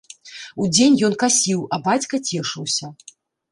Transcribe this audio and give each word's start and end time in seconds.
Удзень 0.63 0.95
ён 1.09 1.13
касіў, 1.25 1.59
а 1.77 1.81
бацька 1.89 2.15
цешыўся. 2.31 2.93